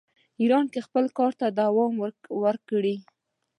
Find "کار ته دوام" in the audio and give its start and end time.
1.17-1.93